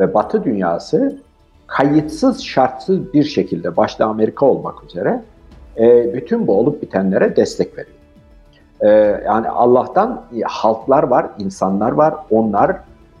ve 0.00 0.14
Batı 0.14 0.44
dünyası 0.44 1.18
kayıtsız 1.66 2.42
şartsız 2.42 3.12
bir 3.14 3.24
şekilde 3.24 3.76
başta 3.76 4.06
Amerika 4.06 4.46
olmak 4.46 4.84
üzere 4.84 5.22
e, 5.78 6.14
bütün 6.14 6.46
bu 6.46 6.58
olup 6.58 6.82
bitenlere 6.82 7.36
destek 7.36 7.78
veriyor. 7.78 7.96
Ee, 8.80 8.88
yani 9.26 9.48
Allah'tan 9.48 10.24
halklar 10.44 11.02
var, 11.02 11.26
insanlar 11.38 11.92
var. 11.92 12.14
Onlar 12.30 12.70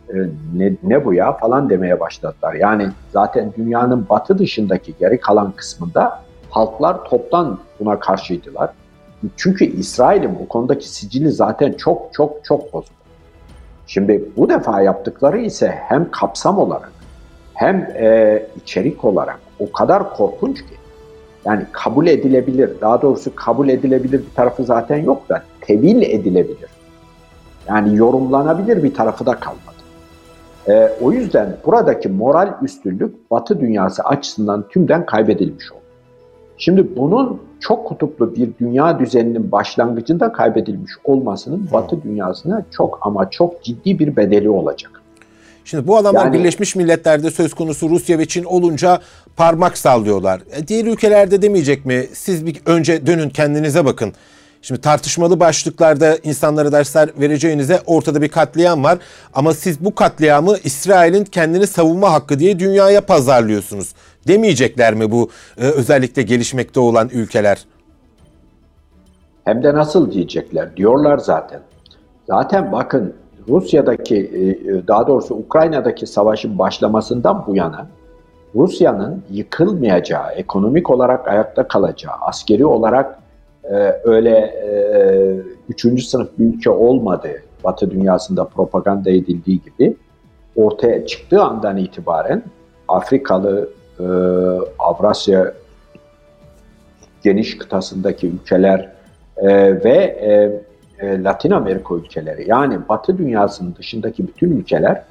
e, 0.08 0.14
ne, 0.54 0.72
ne 0.82 1.04
bu 1.04 1.14
ya 1.14 1.32
falan 1.32 1.70
demeye 1.70 2.00
başladılar. 2.00 2.54
Yani 2.54 2.88
zaten 3.12 3.52
dünyanın 3.56 4.06
batı 4.10 4.38
dışındaki 4.38 4.94
geri 5.00 5.20
kalan 5.20 5.52
kısmında 5.52 6.20
halklar 6.50 7.04
toptan 7.04 7.58
buna 7.80 8.00
karşıydılar. 8.00 8.70
Çünkü 9.36 9.64
İsrail'in 9.64 10.38
bu 10.38 10.48
konudaki 10.48 10.88
sicili 10.88 11.30
zaten 11.30 11.72
çok 11.72 12.08
çok 12.12 12.44
çok 12.44 12.72
bozuk. 12.72 12.96
Şimdi 13.86 14.24
bu 14.36 14.48
defa 14.48 14.80
yaptıkları 14.80 15.38
ise 15.38 15.74
hem 15.88 16.10
kapsam 16.10 16.58
olarak 16.58 16.92
hem 17.54 17.76
e, 17.76 18.42
içerik 18.56 19.04
olarak 19.04 19.38
o 19.60 19.72
kadar 19.72 20.16
korkunç 20.16 20.58
ki 20.58 20.74
yani 21.44 21.62
kabul 21.72 22.06
edilebilir, 22.06 22.70
daha 22.80 23.02
doğrusu 23.02 23.34
kabul 23.34 23.68
edilebilir 23.68 24.18
bir 24.18 24.34
tarafı 24.34 24.64
zaten 24.64 24.96
yok 24.96 25.28
da 25.28 25.42
tevil 25.60 26.02
edilebilir. 26.02 26.70
Yani 27.68 27.96
yorumlanabilir 27.96 28.82
bir 28.82 28.94
tarafı 28.94 29.26
da 29.26 29.40
kalmadı. 29.40 29.76
E, 30.68 30.92
o 31.00 31.12
yüzden 31.12 31.56
buradaki 31.66 32.08
moral 32.08 32.54
üstünlük 32.62 33.30
Batı 33.30 33.60
dünyası 33.60 34.02
açısından 34.02 34.68
tümden 34.68 35.06
kaybedilmiş 35.06 35.72
oldu. 35.72 35.80
Şimdi 36.58 36.96
bunun 36.96 37.40
çok 37.60 37.86
kutuplu 37.86 38.36
bir 38.36 38.48
dünya 38.60 38.98
düzeninin 38.98 39.52
başlangıcında 39.52 40.32
kaybedilmiş 40.32 40.92
olmasının 41.04 41.68
Batı 41.72 42.02
dünyasına 42.02 42.64
çok 42.70 42.98
ama 43.02 43.30
çok 43.30 43.64
ciddi 43.64 43.98
bir 43.98 44.16
bedeli 44.16 44.50
olacak. 44.50 45.02
Şimdi 45.64 45.86
bu 45.86 45.96
adamlar 45.96 46.24
yani, 46.24 46.38
Birleşmiş 46.38 46.76
Milletler'de 46.76 47.30
söz 47.30 47.54
konusu 47.54 47.88
Rusya 47.90 48.18
ve 48.18 48.26
Çin 48.26 48.44
olunca 48.44 49.00
parmak 49.36 49.78
sallıyorlar. 49.78 50.40
E, 50.56 50.68
diğer 50.68 50.84
ülkelerde 50.84 51.42
demeyecek 51.42 51.86
mi? 51.86 52.06
Siz 52.12 52.46
bir 52.46 52.60
önce 52.66 53.06
dönün 53.06 53.30
kendinize 53.30 53.84
bakın. 53.84 54.12
Şimdi 54.62 54.80
tartışmalı 54.80 55.40
başlıklarda 55.40 56.16
insanlara 56.22 56.72
dersler 56.72 57.10
vereceğinize 57.20 57.80
ortada 57.86 58.22
bir 58.22 58.28
katliam 58.28 58.84
var. 58.84 58.98
Ama 59.34 59.54
siz 59.54 59.84
bu 59.84 59.94
katliamı 59.94 60.56
İsrail'in 60.64 61.24
kendini 61.24 61.66
savunma 61.66 62.12
hakkı 62.12 62.38
diye 62.38 62.58
dünyaya 62.58 63.00
pazarlıyorsunuz. 63.00 63.94
Demeyecekler 64.26 64.94
mi 64.94 65.10
bu 65.10 65.28
e, 65.58 65.64
özellikle 65.64 66.22
gelişmekte 66.22 66.80
olan 66.80 67.08
ülkeler? 67.12 67.66
Hem 69.44 69.62
de 69.62 69.74
nasıl 69.74 70.12
diyecekler 70.12 70.76
diyorlar 70.76 71.18
zaten. 71.18 71.60
Zaten 72.26 72.72
bakın 72.72 73.14
Rusya'daki 73.48 74.16
e, 74.16 74.48
e, 74.48 74.88
daha 74.88 75.06
doğrusu 75.06 75.34
Ukrayna'daki 75.34 76.06
savaşın 76.06 76.58
başlamasından 76.58 77.44
bu 77.46 77.56
yana 77.56 77.86
Rusya'nın 78.54 79.22
yıkılmayacağı, 79.30 80.32
ekonomik 80.32 80.90
olarak 80.90 81.28
ayakta 81.28 81.68
kalacağı, 81.68 82.14
askeri 82.20 82.66
olarak 82.66 83.18
e, 83.64 83.74
öyle 84.04 84.30
e, 84.38 84.68
üçüncü 85.68 86.02
sınıf 86.02 86.28
bir 86.38 86.44
ülke 86.44 86.70
olmadığı 86.70 87.42
Batı 87.64 87.90
dünyasında 87.90 88.44
propaganda 88.44 89.10
edildiği 89.10 89.60
gibi 89.62 89.96
ortaya 90.56 91.06
çıktığı 91.06 91.42
andan 91.42 91.76
itibaren 91.76 92.42
Afrikalı, 92.88 93.68
e, 94.00 94.04
Avrasya 94.78 95.52
geniş 97.22 97.58
kıtasındaki 97.58 98.26
ülkeler 98.26 98.92
e, 99.36 99.48
ve 99.84 99.96
e, 100.20 100.60
e, 101.06 101.22
Latin 101.22 101.50
Amerika 101.50 101.94
ülkeleri 101.94 102.50
yani 102.50 102.78
Batı 102.88 103.18
dünyasının 103.18 103.74
dışındaki 103.78 104.28
bütün 104.28 104.50
ülkeler 104.56 105.02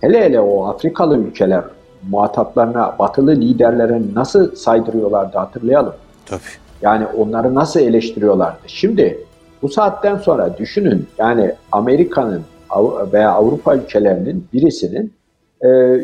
hele 0.00 0.24
hele 0.24 0.40
o 0.40 0.66
Afrikalı 0.66 1.18
ülkeler 1.18 1.64
muhataplarına 2.10 2.96
batılı 2.98 3.30
liderlerin 3.30 4.12
nasıl 4.14 4.56
saydırıyorlardı 4.56 5.38
hatırlayalım. 5.38 5.94
Tabii. 6.26 6.40
Yani 6.82 7.06
onları 7.06 7.54
nasıl 7.54 7.80
eleştiriyorlardı. 7.80 8.58
Şimdi 8.66 9.18
bu 9.62 9.68
saatten 9.68 10.16
sonra 10.16 10.58
düşünün 10.58 11.06
yani 11.18 11.54
Amerika'nın 11.72 12.42
veya 13.12 13.30
Avrupa 13.30 13.76
ülkelerinin 13.76 14.46
birisinin 14.52 15.12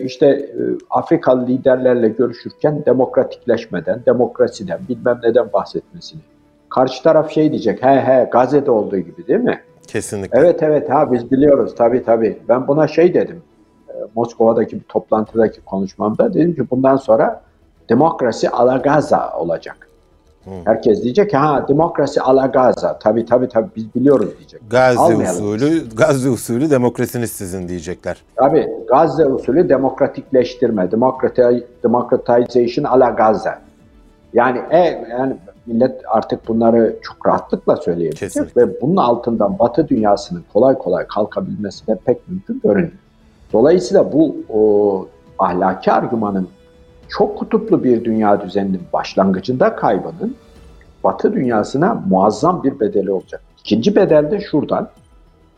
işte 0.04 0.26
e, 0.26 0.62
Afrikalı 0.90 1.46
liderlerle 1.46 2.08
görüşürken 2.08 2.84
demokratikleşmeden, 2.86 4.02
demokrasiden, 4.06 4.80
bilmem 4.88 5.20
neden 5.22 5.52
bahsetmesini. 5.52 6.20
Karşı 6.68 7.02
taraf 7.02 7.30
şey 7.30 7.50
diyecek, 7.50 7.82
he 7.82 8.00
he 8.00 8.28
Gazze'de 8.32 8.70
olduğu 8.70 8.98
gibi 8.98 9.26
değil 9.26 9.40
mi? 9.40 9.60
Kesinlikle. 9.86 10.38
Evet 10.38 10.62
evet 10.62 10.90
ha 10.90 11.12
biz 11.12 11.30
biliyoruz 11.30 11.74
tabii 11.76 12.04
tabii. 12.04 12.38
Ben 12.48 12.68
buna 12.68 12.88
şey 12.88 13.14
dedim, 13.14 13.42
e, 13.88 13.92
Moskova'daki 14.14 14.76
bir 14.76 14.84
toplantıdaki 14.84 15.60
konuşmamda 15.60 16.34
dedim 16.34 16.54
ki 16.54 16.70
bundan 16.70 16.96
sonra 16.96 17.42
demokrasi 17.88 18.50
ala 18.50 18.76
Gaza 18.76 19.38
olacak. 19.38 19.89
Herkes 20.64 21.02
diyecek 21.02 21.30
ki 21.30 21.36
ha 21.36 21.68
demokrasi 21.68 22.20
ala 22.20 22.46
Gaza. 22.46 22.98
Tabii 22.98 23.24
tabii 23.24 23.48
tabii 23.48 23.68
biz 23.76 23.94
biliyoruz 23.94 24.28
diyecek. 24.38 24.60
Gazze 24.70 25.00
Almayalım. 25.00 25.44
usulü, 25.44 25.88
Gazze 25.96 26.30
usulü 26.30 26.70
demokrasiniz 26.70 27.30
sizin 27.30 27.68
diyecekler. 27.68 28.16
Tabii 28.36 28.68
Gazze 28.88 29.26
usulü 29.26 29.68
demokratikleştirme, 29.68 30.90
democratization 31.82 32.84
ala 32.84 33.10
Gaza. 33.10 33.58
Yani 34.34 34.60
e, 34.70 34.78
yani 35.10 35.36
millet 35.66 36.00
artık 36.08 36.48
bunları 36.48 36.96
çok 37.02 37.26
rahatlıkla 37.26 37.76
söyleyebilecek 37.76 38.56
ve 38.56 38.80
bunun 38.80 38.96
altından 38.96 39.58
Batı 39.58 39.88
dünyasının 39.88 40.44
kolay 40.52 40.78
kolay 40.78 41.06
kalkabilmesi 41.06 41.86
de 41.86 41.98
pek 42.04 42.28
mümkün 42.28 42.60
görünüyor. 42.64 42.92
Dolayısıyla 43.52 44.12
bu 44.12 44.36
o, 44.48 45.06
ahlaki 45.38 45.92
argümanın 45.92 46.48
çok 47.10 47.38
kutuplu 47.38 47.84
bir 47.84 48.04
dünya 48.04 48.40
düzeninin 48.40 48.82
başlangıcında 48.92 49.76
kaybının 49.76 50.36
Batı 51.04 51.32
dünyasına 51.32 52.02
muazzam 52.08 52.62
bir 52.62 52.80
bedeli 52.80 53.12
olacak. 53.12 53.40
İkinci 53.60 53.96
bedel 53.96 54.30
de 54.30 54.40
şuradan. 54.40 54.88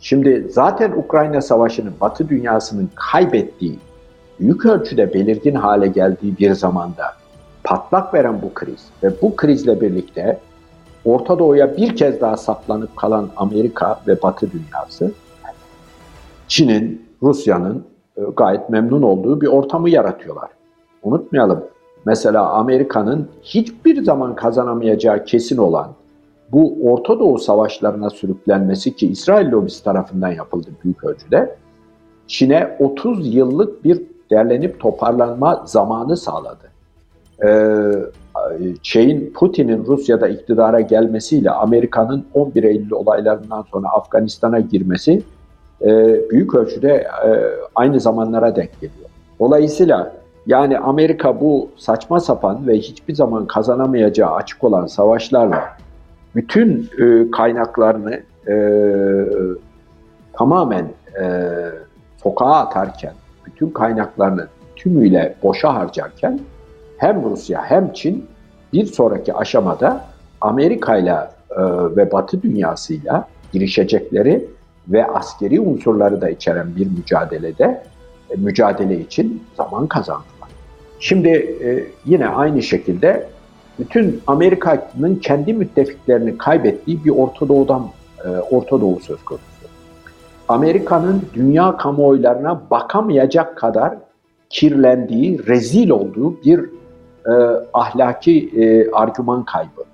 Şimdi 0.01 0.47
zaten 0.51 0.93
Ukrayna 0.93 1.41
Savaşı'nın 1.41 1.93
Batı 2.01 2.29
dünyasının 2.29 2.91
kaybettiği, 2.95 3.79
büyük 4.41 4.67
ölçüde 4.67 5.15
belirgin 5.15 5.55
hale 5.55 5.87
geldiği 5.87 6.39
bir 6.39 6.53
zamanda 6.55 7.05
patlak 7.65 8.15
veren 8.15 8.43
bu 8.43 8.55
kriz 8.55 8.85
ve 9.03 9.13
bu 9.23 9.37
krizle 9.37 9.81
birlikte 9.81 10.39
Orta 11.05 11.39
Doğu'ya 11.39 11.77
bir 11.77 11.97
kez 11.97 12.21
daha 12.21 12.37
saplanıp 12.37 12.97
kalan 12.97 13.29
Amerika 13.37 14.01
ve 14.09 14.23
Batı 14.23 14.51
dünyası 14.53 15.13
Çin'in, 16.49 17.09
Rusya'nın 17.23 17.85
e, 18.17 18.21
gayet 18.37 18.71
memnun 18.71 19.03
olduğu 19.03 19.41
bir 19.41 19.47
ortamı 19.47 19.91
yaratıyorlar. 19.91 20.51
Unutmayalım. 21.03 21.65
Mesela 22.05 22.51
Amerika'nın 22.51 23.29
hiçbir 23.43 24.05
zaman 24.05 24.35
kazanamayacağı 24.35 25.25
kesin 25.25 25.57
olan 25.57 25.89
bu 26.53 26.77
Orta 26.83 27.19
Doğu 27.21 27.39
savaşlarına 27.39 28.11
sürüklenmesi 28.11 28.97
ki 28.97 29.09
İsrail 29.09 29.53
lobisi 29.53 29.85
tarafından 29.85 30.33
yapıldı 30.33 30.69
büyük 30.85 31.05
ölçüde. 31.05 31.57
Çin'e 32.27 32.77
30 32.81 33.35
yıllık 33.35 33.85
bir 33.85 34.03
derlenip 34.31 34.81
toparlanma 34.81 35.63
zamanı 35.67 36.17
sağladı. 36.17 36.73
Ee, 37.45 37.93
şeyin 38.83 39.33
Putin'in 39.33 39.85
Rusya'da 39.87 40.29
iktidara 40.29 40.81
gelmesiyle 40.81 41.51
Amerika'nın 41.51 42.25
11 42.35 42.63
Eylül 42.65 42.91
olaylarından 42.91 43.65
sonra 43.73 43.89
Afganistan'a 43.89 44.61
girmesi 44.61 45.23
e, 45.83 46.21
büyük 46.31 46.55
ölçüde 46.55 46.93
e, 47.27 47.31
aynı 47.75 48.01
zamanlara 48.01 48.57
denk 48.57 48.81
geliyor. 48.81 49.09
Dolayısıyla 49.41 50.13
yani 50.47 50.79
Amerika 50.79 51.41
bu 51.41 51.71
saçma 51.77 52.21
sapan 52.21 52.67
ve 52.67 52.79
hiçbir 52.79 53.15
zaman 53.15 53.47
kazanamayacağı 53.47 54.35
açık 54.35 54.65
olan 54.65 54.87
savaşlarla 54.87 55.77
bütün 56.35 56.91
e, 56.99 57.31
kaynaklarını 57.31 58.21
e, 58.49 58.55
tamamen 60.33 60.89
e, 61.21 61.51
sokağa 62.23 62.57
atarken, 62.57 63.13
bütün 63.47 63.71
kaynaklarını 63.71 64.49
tümüyle 64.77 65.35
boşa 65.43 65.75
harcarken 65.75 66.41
hem 66.99 67.25
Rusya 67.25 67.63
hem 67.63 67.93
Çin 67.93 68.27
bir 68.73 68.87
sonraki 68.87 69.35
aşamada 69.35 70.05
Amerika 70.41 70.97
ile 70.97 71.17
ve 71.97 72.13
Batı 72.13 72.43
dünyasıyla 72.43 73.29
girişecekleri 73.53 74.49
ve 74.89 75.07
askeri 75.07 75.61
unsurları 75.61 76.21
da 76.21 76.31
içeren 76.31 76.77
bir 76.77 76.87
mücadelede 76.87 77.83
e, 78.31 78.37
mücadele 78.37 79.01
için 79.01 79.43
zaman 79.57 79.87
kazandılar. 79.87 80.32
Şimdi 81.03 81.29
e, 81.65 81.85
yine 82.05 82.29
aynı 82.29 82.63
şekilde 82.63 83.29
bütün 83.79 84.21
Amerika'nın 84.27 85.17
kendi 85.17 85.55
müttefiklerini 85.55 86.39
kaybettiği 86.39 87.05
bir 87.05 87.11
Orta 87.11 87.49
Doğu'dan 87.49 87.89
e, 88.25 88.29
Orta 88.29 88.81
Doğu 88.81 89.01
söz 89.01 89.25
konusu. 89.25 89.45
Amerika'nın 90.49 91.23
dünya 91.35 91.77
kamuoylarına 91.77 92.63
bakamayacak 92.71 93.57
kadar 93.57 93.95
kirlendiği, 94.51 95.47
rezil 95.47 95.91
olduğu 95.91 96.43
bir 96.45 96.61
e, 97.27 97.33
ahlaki 97.73 98.51
e, 98.57 98.91
argüman 98.91 99.45
kaybı. 99.45 99.85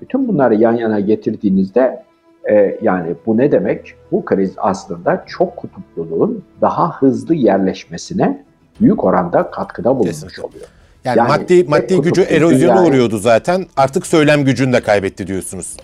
Bütün 0.00 0.28
bunları 0.28 0.54
yan 0.54 0.72
yana 0.72 1.00
getirdiğinizde 1.00 2.02
e, 2.50 2.78
yani 2.82 3.14
bu 3.26 3.36
ne 3.36 3.52
demek? 3.52 3.94
Bu 4.12 4.24
kriz 4.24 4.54
aslında 4.56 5.24
çok 5.26 5.56
kutupluluğun 5.56 6.44
daha 6.60 7.00
hızlı 7.00 7.34
yerleşmesine 7.34 8.47
büyük 8.80 9.04
oranda 9.04 9.50
katkıda 9.50 9.90
bulunmuş 9.90 10.10
Kesinlikle. 10.10 10.42
oluyor. 10.42 10.66
Yani, 11.04 11.18
yani 11.18 11.28
maddi 11.28 11.64
maddi 11.64 12.00
gücü 12.00 12.22
erozyona 12.22 12.74
yani, 12.74 12.88
uğruyordu 12.88 13.18
zaten. 13.18 13.66
Artık 13.76 14.06
söylem 14.06 14.44
gücünü 14.44 14.72
de 14.72 14.80
kaybetti 14.80 15.26
diyorsunuz. 15.26 15.76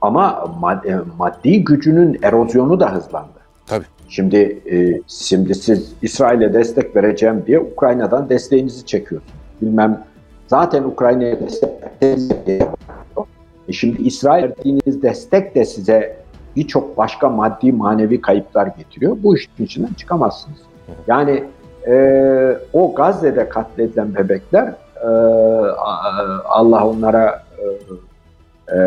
Ama 0.00 0.54
maddi, 0.60 0.98
maddi 1.18 1.64
gücünün 1.64 2.18
erozyonu 2.22 2.80
da 2.80 2.94
hızlandı. 2.94 3.40
Tabii. 3.66 3.84
Şimdi 4.08 4.62
e, 4.72 5.00
şimdi 5.08 5.54
siz 5.54 5.92
İsrail'e 6.02 6.54
destek 6.54 6.96
vereceğim 6.96 7.42
diye 7.46 7.60
Ukrayna'dan 7.60 8.28
desteğinizi 8.28 8.86
çekiyorsunuz. 8.86 9.34
Bilmem 9.62 10.04
zaten 10.46 10.82
Ukrayna'ya 10.82 11.40
destek 11.40 11.70
e 13.68 13.72
şimdi 13.72 14.02
İsrail 14.02 14.42
verdiğiniz 14.42 15.02
destek 15.02 15.54
de 15.54 15.64
size 15.64 16.16
birçok 16.56 16.96
başka 16.96 17.28
maddi 17.28 17.72
manevi 17.72 18.20
kayıplar 18.20 18.66
getiriyor. 18.66 19.16
Bu 19.22 19.36
işin 19.36 19.64
içinden 19.64 19.92
çıkamazsınız. 19.92 20.58
Yani 21.06 21.44
e, 21.86 22.58
o 22.72 22.94
Gazze'de 22.94 23.48
katledilen 23.48 24.14
bebekler 24.14 24.74
e, 25.02 25.08
Allah 26.44 26.86
onlara 26.86 27.42
e, 27.58 27.66
e, 28.76 28.80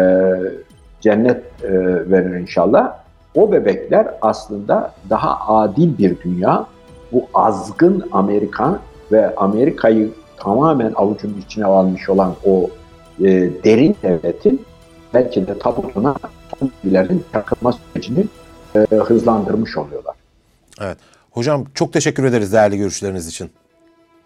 cennet 1.02 1.44
e, 1.64 1.72
verir 2.12 2.36
inşallah. 2.36 2.94
O 3.36 3.52
bebekler 3.52 4.08
aslında 4.22 4.94
daha 5.10 5.56
adil 5.56 5.98
bir 5.98 6.22
dünya, 6.22 6.66
bu 7.12 7.26
azgın 7.34 8.10
Amerika 8.12 8.80
ve 9.12 9.36
Amerika'yı 9.36 10.12
tamamen 10.38 10.94
avucunun 10.96 11.38
içine 11.46 11.66
almış 11.66 12.10
olan 12.10 12.34
o 12.46 12.70
e, 13.20 13.26
derin 13.64 13.96
devletin 14.04 14.66
belki 15.14 15.48
de 15.48 15.60
tabutuna 15.60 16.16
bilgilerin 16.62 17.26
takılma 17.32 17.72
sürecini 17.72 18.26
e, 18.76 18.96
hızlandırmış 18.96 19.78
oluyorlar. 19.78 20.16
Evet. 20.82 20.98
Hocam 21.32 21.66
çok 21.74 21.94
teşekkür 21.94 22.24
ederiz 22.24 22.54
değerli 22.54 22.78
görüşleriniz 22.78 23.28
için. 23.28 23.50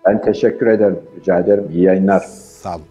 Ben 0.05 0.21
teşekkür 0.21 0.67
ederim. 0.67 0.99
Rica 1.19 1.39
ederim. 1.39 1.63
İyi 1.73 1.83
yayınlar. 1.83 2.19
Sağ 2.61 2.75
olun. 2.75 2.85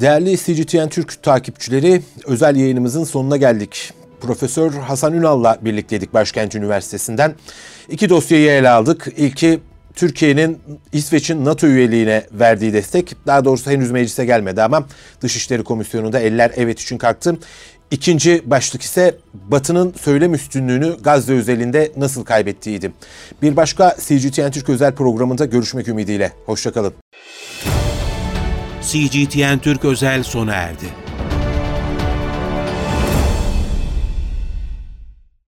Değerli 0.00 0.36
CGTN 0.38 0.88
Türk 0.88 1.22
takipçileri, 1.22 2.02
özel 2.26 2.56
yayınımızın 2.56 3.04
sonuna 3.04 3.36
geldik. 3.36 3.92
Profesör 4.20 4.72
Hasan 4.72 5.12
Ünal'la 5.14 5.58
birlikteydik 5.62 6.14
Başkent 6.14 6.54
Üniversitesi'nden. 6.54 7.34
İki 7.88 8.08
dosyayı 8.08 8.50
ele 8.50 8.68
aldık. 8.68 9.06
İlki 9.16 9.60
Türkiye'nin 9.94 10.58
İsveç'in 10.92 11.44
NATO 11.44 11.66
üyeliğine 11.66 12.22
verdiği 12.32 12.72
destek. 12.72 13.16
Daha 13.26 13.44
doğrusu 13.44 13.70
henüz 13.70 13.90
meclise 13.90 14.24
gelmedi 14.24 14.62
ama 14.62 14.86
Dışişleri 15.20 15.64
Komisyonu'nda 15.64 16.20
eller 16.20 16.52
evet 16.56 16.80
için 16.80 16.98
kalktı. 16.98 17.38
İkinci 17.90 18.42
başlık 18.46 18.82
ise 18.82 19.16
Batı'nın 19.34 19.94
söylem 20.00 20.34
üstünlüğünü 20.34 20.96
Gazze 21.00 21.32
özelinde 21.32 21.92
nasıl 21.96 22.24
kaybettiğiydi. 22.24 22.92
Bir 23.42 23.56
başka 23.56 23.96
CGTN 24.00 24.50
Türk 24.50 24.68
özel 24.68 24.94
programında 24.94 25.44
görüşmek 25.44 25.88
ümidiyle. 25.88 26.32
Hoşçakalın. 26.46 26.92
CGTN 28.82 29.58
Türk 29.58 29.84
özel 29.84 30.22
sona 30.22 30.54
erdi. 30.54 31.07